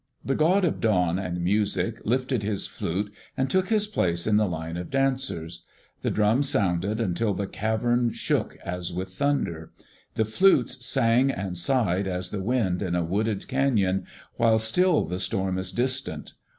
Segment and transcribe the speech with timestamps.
[0.25, 4.47] The God of Dawn and Music lifted his flute and took his place in the
[4.47, 5.61] line of dancers.
[6.01, 9.71] The drum sounded until the cavern shook as with thunder.
[10.15, 15.19] The flutes sang and sighed as the wind in a wooded canon while still the
[15.19, 16.33] storm is distant.